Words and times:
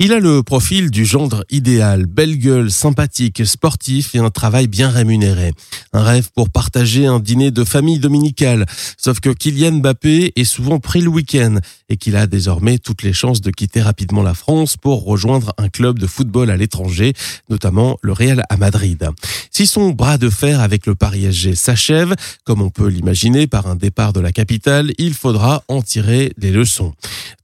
Il 0.00 0.12
a 0.12 0.20
le 0.20 0.44
profil 0.44 0.92
du 0.92 1.04
gendre 1.04 1.44
idéal, 1.50 2.06
belle 2.06 2.38
gueule, 2.38 2.70
sympathique, 2.70 3.44
sportif 3.44 4.14
et 4.14 4.18
un 4.18 4.30
travail 4.30 4.68
bien 4.68 4.90
rémunéré. 4.90 5.50
Un 5.92 6.04
rêve 6.04 6.28
pour 6.36 6.50
partager 6.50 7.06
un 7.06 7.18
dîner 7.18 7.50
de 7.50 7.64
famille 7.64 7.98
dominicale. 7.98 8.66
Sauf 8.96 9.18
que 9.18 9.30
Kylian 9.30 9.80
Mbappé 9.80 10.34
est 10.36 10.44
souvent 10.44 10.78
pris 10.78 11.00
le 11.00 11.08
week-end 11.08 11.56
et 11.88 11.96
qu'il 11.96 12.14
a 12.14 12.28
désormais 12.28 12.78
toutes 12.78 13.02
les 13.02 13.12
chances 13.12 13.40
de 13.40 13.50
quitter 13.50 13.82
rapidement 13.82 14.22
la 14.22 14.34
France 14.34 14.76
pour 14.76 15.04
rejoindre 15.04 15.52
un 15.58 15.68
club 15.68 15.98
de 15.98 16.06
football 16.06 16.50
à 16.50 16.56
l'étranger, 16.56 17.12
notamment 17.50 17.98
le 18.00 18.12
Real 18.12 18.44
à 18.50 18.56
Madrid. 18.56 19.04
Si 19.50 19.66
son 19.66 19.90
bras 19.90 20.16
de 20.16 20.30
fer 20.30 20.60
avec 20.60 20.86
le 20.86 20.94
Paris 20.94 21.24
SG 21.24 21.56
s'achève, 21.56 22.14
comme 22.44 22.62
on 22.62 22.70
peut 22.70 22.86
l'imaginer 22.86 23.48
par 23.48 23.66
un 23.66 23.74
départ 23.74 24.12
de 24.12 24.20
la 24.20 24.30
capitale, 24.30 24.92
il 24.98 25.12
faudra 25.14 25.64
en 25.66 25.82
tirer 25.82 26.32
des 26.38 26.52
leçons. 26.52 26.94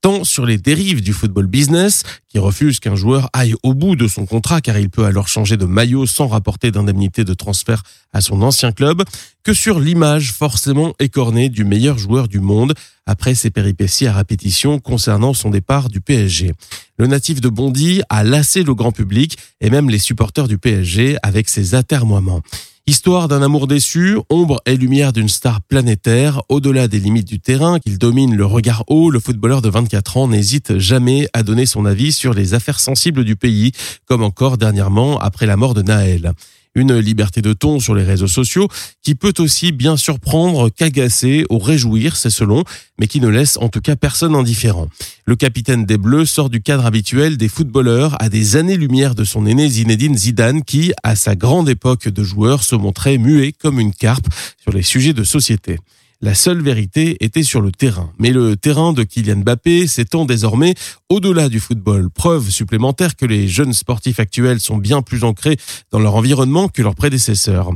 Tant 0.01 0.23
sur 0.23 0.47
les 0.47 0.59
dérives 0.59 1.03
du 1.03 1.13
football 1.13 1.47
business, 1.47 2.05
qui 2.29 2.39
refuse 2.45 2.79
qu'un 2.79 2.95
joueur 2.95 3.31
aille 3.33 3.55
au 3.63 3.73
bout 3.73 3.97
de 3.97 4.07
son 4.07 4.27
contrat 4.27 4.61
car 4.61 4.79
il 4.79 4.91
peut 4.91 5.07
alors 5.07 5.29
changer 5.29 5.57
de 5.57 5.65
maillot 5.65 6.05
sans 6.05 6.27
rapporter 6.27 6.71
d'indemnité 6.71 7.25
de 7.25 7.33
transfert 7.33 7.83
à 8.13 8.21
son 8.21 8.43
ancien 8.43 8.71
club, 8.71 9.03
que 9.43 9.55
sur 9.55 9.81
l'image 9.81 10.33
forcément 10.33 10.93
écornée 10.99 11.49
du 11.49 11.65
meilleur 11.65 11.97
joueur 11.97 12.29
du 12.29 12.41
monde 12.41 12.75
après 13.07 13.35
ses 13.35 13.51
péripéties 13.51 14.07
à 14.07 14.13
répétition 14.13 14.79
concernant 14.79 15.33
son 15.33 15.49
départ 15.49 15.89
du 15.89 16.03
PSG. 16.03 16.53
Le 16.99 17.07
natif 17.07 17.41
de 17.41 17.49
Bondy 17.49 18.03
a 18.11 18.23
lassé 18.25 18.63
le 18.63 18.75
grand 18.75 18.93
public 18.93 19.39
et 19.63 19.71
même 19.71 19.89
les 19.89 19.99
supporters 19.99 20.47
du 20.47 20.59
PSG 20.59 21.17
avec 21.23 21.49
ses 21.49 21.75
atermoiements. 21.75 22.43
Histoire 22.87 23.29
d'un 23.29 23.41
amour 23.41 23.67
déçu, 23.67 24.19
ombre 24.29 24.61
et 24.67 24.77
lumière 24.77 25.15
d'une 25.15 25.31
star 25.31 25.63
planétaire, 25.63 26.43
au-delà 26.51 26.87
des 26.87 27.01
limites 27.01 27.27
du 27.27 27.41
terrain, 27.41 27.79
qu'il 27.79 27.97
domine 27.97 28.37
le 28.37 28.45
regard 28.45 28.85
haut, 28.89 29.11
le 29.11 29.21
footballeur 29.21 29.63
de 29.63 29.71
24 29.71 30.19
ans 30.19 30.29
n'hésite 30.29 30.77
jamais 30.77 31.27
à 31.33 31.43
donner 31.43 31.65
son 31.65 31.87
avis 31.87 32.13
sur 32.13 32.35
les 32.35 32.53
affaires 32.53 32.81
sensibles 32.81 33.25
du 33.25 33.37
pays, 33.37 33.73
comme 34.05 34.23
encore 34.23 34.59
dernièrement 34.59 35.19
après 35.19 35.47
la 35.47 35.57
mort 35.57 35.73
de 35.73 35.81
Naël. 35.81 36.35
Une 36.77 36.99
liberté 36.99 37.41
de 37.41 37.53
ton 37.53 37.79
sur 37.79 37.95
les 37.95 38.03
réseaux 38.03 38.27
sociaux 38.27 38.69
qui 39.01 39.15
peut 39.15 39.35
aussi 39.39 39.71
bien 39.71 39.97
surprendre 39.97 40.71
qu'agacer 40.71 41.45
ou 41.49 41.59
réjouir, 41.59 42.17
c'est 42.17 42.31
selon, 42.31 42.65
mais 42.99 43.07
qui 43.07 43.21
ne 43.21 43.29
laisse 43.29 43.57
en 43.59 43.69
tout 43.69 43.81
cas 43.81 43.95
personne 43.95 44.35
indifférent. 44.35 44.89
Le 45.25 45.37
capitaine 45.37 45.85
des 45.85 45.99
Bleus 45.99 46.27
sort 46.27 46.51
du 46.51 46.61
cadre 46.61 46.85
habituel 46.85 47.37
des 47.37 47.49
footballeurs 47.49 48.21
à 48.21 48.29
des 48.29 48.57
années-lumière 48.57 49.15
de 49.15 49.23
son 49.23 49.47
aîné 49.47 49.69
Zinedine 49.69 50.19
Zidane 50.19 50.65
qui, 50.65 50.93
à 51.05 51.15
sa 51.15 51.37
grande 51.37 51.69
époque 51.69 52.09
de 52.09 52.25
joueur, 52.25 52.65
se 52.65 52.75
montrait 52.75 53.19
muet 53.19 53.53
comme 53.53 53.79
une 53.79 53.95
carpe 53.95 54.27
sur 54.61 54.73
les 54.73 54.83
sujets 54.83 55.13
de 55.13 55.23
société. 55.23 55.79
La 56.25 56.35
seule 56.35 56.63
vérité 56.63 57.19
était 57.23 57.43
sur 57.43 57.61
le 57.61 57.71
terrain. 57.71 58.11
Mais 58.19 58.31
le 58.31 58.57
terrain 58.57 58.95
de 58.95 59.03
Kylian 59.03 59.41
Mbappé 59.41 59.87
s'étend 59.87 60.25
désormais 60.25 60.75
au-delà 61.11 61.51
du 61.51 61.61
football. 61.61 62.09
Preuve 62.09 62.49
supplémentaire 62.49 63.15
que 63.15 63.27
les 63.27 63.47
jeunes 63.47 63.75
sportifs 63.75 64.19
actuels 64.19 64.59
sont 64.59 64.79
bien 64.79 65.03
plus 65.03 65.23
ancrés 65.23 65.59
dans 65.91 65.99
leur 65.99 66.15
environnement 66.15 66.69
que 66.69 66.81
leurs 66.81 66.95
prédécesseurs. 66.95 67.73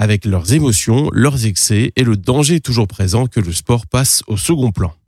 Avec 0.00 0.24
leurs 0.24 0.52
émotions, 0.52 1.10
leurs 1.12 1.46
excès 1.46 1.92
et 1.94 2.02
le 2.02 2.16
danger 2.16 2.58
toujours 2.58 2.88
présent 2.88 3.28
que 3.28 3.38
le 3.38 3.52
sport 3.52 3.86
passe 3.86 4.24
au 4.26 4.36
second 4.36 4.72
plan. 4.72 4.92